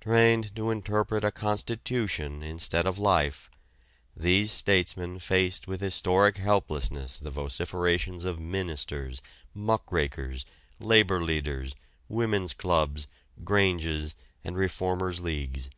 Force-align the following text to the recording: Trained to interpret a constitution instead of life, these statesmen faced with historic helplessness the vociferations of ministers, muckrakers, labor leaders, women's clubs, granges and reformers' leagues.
Trained 0.00 0.56
to 0.56 0.72
interpret 0.72 1.22
a 1.22 1.30
constitution 1.30 2.42
instead 2.42 2.84
of 2.84 2.98
life, 2.98 3.48
these 4.16 4.50
statesmen 4.50 5.20
faced 5.20 5.68
with 5.68 5.80
historic 5.80 6.38
helplessness 6.38 7.20
the 7.20 7.30
vociferations 7.30 8.24
of 8.24 8.40
ministers, 8.40 9.22
muckrakers, 9.54 10.44
labor 10.80 11.20
leaders, 11.22 11.76
women's 12.08 12.54
clubs, 12.54 13.06
granges 13.44 14.16
and 14.42 14.56
reformers' 14.56 15.20
leagues. 15.20 15.70